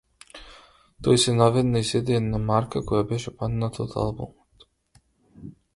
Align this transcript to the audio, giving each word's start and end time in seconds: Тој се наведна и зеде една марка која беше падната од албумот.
Тој 1.07 1.19
се 1.25 1.35
наведна 1.41 1.81
и 1.83 1.87
зеде 1.91 2.17
една 2.21 2.41
марка 2.49 2.83
која 2.89 3.05
беше 3.13 3.35
падната 3.43 3.87
од 3.87 3.95
албумот. 4.07 4.71